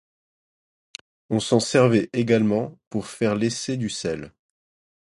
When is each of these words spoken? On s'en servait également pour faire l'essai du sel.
On 1.29 1.39
s'en 1.39 1.59
servait 1.59 2.09
également 2.13 2.79
pour 2.89 3.05
faire 3.05 3.35
l'essai 3.35 3.77
du 3.77 3.87
sel. 3.91 4.33